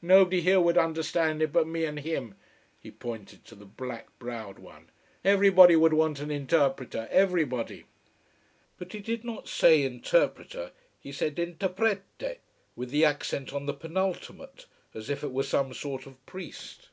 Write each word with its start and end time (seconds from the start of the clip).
Nobody 0.00 0.40
here 0.42 0.60
would 0.60 0.78
understand 0.78 1.42
it 1.42 1.52
but 1.52 1.66
me 1.66 1.84
and 1.84 1.98
him" 1.98 2.36
he 2.84 2.88
pointed 2.92 3.44
to 3.46 3.56
the 3.56 3.64
black 3.64 4.16
browed 4.20 4.60
one. 4.60 4.90
"Everybody 5.24 5.74
would 5.74 5.92
want 5.92 6.20
an 6.20 6.30
interpreter 6.30 7.08
everybody." 7.10 7.86
But 8.78 8.92
he 8.92 9.00
did 9.00 9.24
not 9.24 9.48
say 9.48 9.82
interpreter 9.82 10.70
he 11.00 11.10
said 11.10 11.34
intreprete, 11.34 12.38
with 12.76 12.90
the 12.90 13.04
accent 13.04 13.52
on 13.52 13.66
the 13.66 13.74
penultimate, 13.74 14.66
as 14.94 15.10
if 15.10 15.24
it 15.24 15.32
were 15.32 15.42
some 15.42 15.74
sort 15.74 16.06
of 16.06 16.24
priest. 16.26 16.90